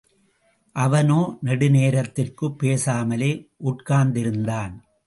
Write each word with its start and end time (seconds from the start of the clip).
அவனோ 0.71 1.37
நெடுநேரத்திற்குப் 1.45 2.55
பேசாமலே 2.63 3.47
உட்கார்ந்திருந்தான். 3.63 4.73